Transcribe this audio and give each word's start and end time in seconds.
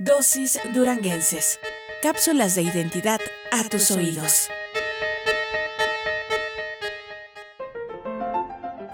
Dosis 0.00 0.60
Duranguenses. 0.72 1.58
Cápsulas 2.02 2.54
de 2.54 2.62
identidad 2.62 3.18
a 3.50 3.68
tus 3.68 3.90
oídos. 3.90 4.48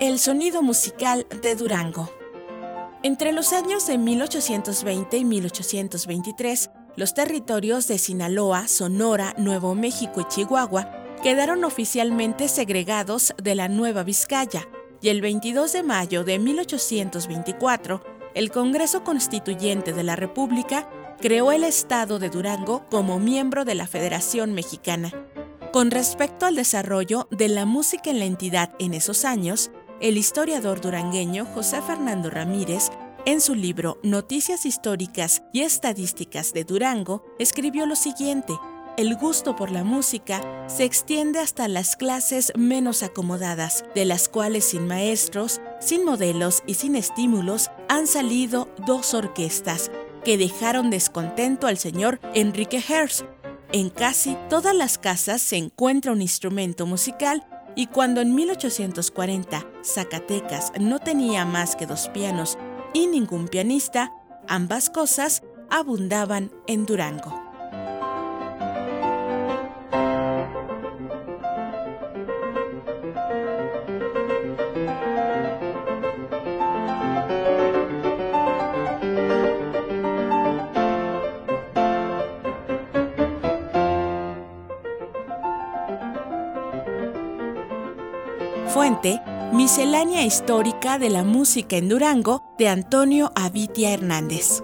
El 0.00 0.18
sonido 0.18 0.62
musical 0.62 1.26
de 1.42 1.56
Durango. 1.56 2.10
Entre 3.02 3.32
los 3.32 3.52
años 3.52 3.86
de 3.86 3.98
1820 3.98 5.18
y 5.18 5.24
1823, 5.26 6.70
los 6.96 7.12
territorios 7.12 7.86
de 7.86 7.98
Sinaloa, 7.98 8.66
Sonora, 8.66 9.34
Nuevo 9.36 9.74
México 9.74 10.22
y 10.22 10.28
Chihuahua 10.28 10.90
quedaron 11.22 11.64
oficialmente 11.64 12.48
segregados 12.48 13.34
de 13.36 13.54
la 13.54 13.68
Nueva 13.68 14.04
Vizcaya 14.04 14.66
y 15.02 15.10
el 15.10 15.20
22 15.20 15.70
de 15.70 15.82
mayo 15.82 16.24
de 16.24 16.38
1824 16.38 18.13
el 18.34 18.50
Congreso 18.50 19.04
Constituyente 19.04 19.92
de 19.92 20.02
la 20.02 20.16
República 20.16 20.88
creó 21.20 21.52
el 21.52 21.64
Estado 21.64 22.18
de 22.18 22.30
Durango 22.30 22.84
como 22.90 23.18
miembro 23.18 23.64
de 23.64 23.74
la 23.74 23.86
Federación 23.86 24.52
Mexicana. 24.52 25.12
Con 25.72 25.90
respecto 25.90 26.46
al 26.46 26.56
desarrollo 26.56 27.28
de 27.30 27.48
la 27.48 27.64
música 27.64 28.10
en 28.10 28.18
la 28.18 28.26
entidad 28.26 28.74
en 28.78 28.94
esos 28.94 29.24
años, 29.24 29.70
el 30.00 30.18
historiador 30.18 30.80
durangueño 30.80 31.46
José 31.46 31.80
Fernando 31.80 32.28
Ramírez, 32.30 32.90
en 33.26 33.40
su 33.40 33.54
libro 33.54 33.98
Noticias 34.02 34.66
históricas 34.66 35.42
y 35.52 35.62
estadísticas 35.62 36.52
de 36.52 36.64
Durango, 36.64 37.24
escribió 37.38 37.86
lo 37.86 37.96
siguiente. 37.96 38.52
El 38.96 39.16
gusto 39.16 39.56
por 39.56 39.72
la 39.72 39.82
música 39.82 40.40
se 40.68 40.84
extiende 40.84 41.40
hasta 41.40 41.66
las 41.66 41.96
clases 41.96 42.52
menos 42.56 43.02
acomodadas, 43.02 43.84
de 43.92 44.04
las 44.04 44.28
cuales 44.28 44.66
sin 44.66 44.86
maestros, 44.86 45.60
sin 45.80 46.04
modelos 46.04 46.62
y 46.64 46.74
sin 46.74 46.94
estímulos 46.94 47.72
han 47.88 48.06
salido 48.06 48.68
dos 48.86 49.12
orquestas 49.12 49.90
que 50.24 50.38
dejaron 50.38 50.90
descontento 50.90 51.66
al 51.66 51.76
señor 51.76 52.20
Enrique 52.34 52.80
Hertz. 52.88 53.24
En 53.72 53.90
casi 53.90 54.36
todas 54.48 54.76
las 54.76 54.96
casas 54.96 55.42
se 55.42 55.56
encuentra 55.56 56.12
un 56.12 56.22
instrumento 56.22 56.86
musical 56.86 57.44
y 57.74 57.88
cuando 57.88 58.20
en 58.20 58.32
1840 58.32 59.66
Zacatecas 59.84 60.70
no 60.78 61.00
tenía 61.00 61.44
más 61.44 61.74
que 61.74 61.86
dos 61.86 62.08
pianos 62.10 62.58
y 62.92 63.08
ningún 63.08 63.48
pianista, 63.48 64.12
ambas 64.46 64.88
cosas 64.88 65.42
abundaban 65.68 66.52
en 66.68 66.86
Durango. 66.86 67.43
Fuente, 88.68 89.20
Miscelánea 89.52 90.24
Histórica 90.24 90.98
de 90.98 91.10
la 91.10 91.22
Música 91.22 91.76
en 91.76 91.88
Durango 91.88 92.42
de 92.58 92.68
Antonio 92.68 93.30
Avitia 93.36 93.92
Hernández. 93.92 94.62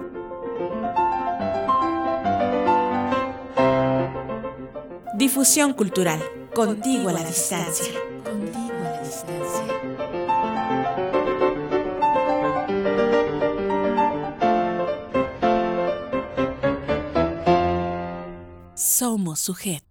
Difusión 5.15 5.73
cultural. 5.73 6.19
Contigo 6.53 7.09
a 7.09 7.13
la 7.13 7.23
distancia. 7.23 7.93
Contigo 8.23 8.73
a 8.79 8.89
la 8.89 9.01
distancia. 9.01 9.61
Somos 18.73 19.39
sujetos. 19.39 19.90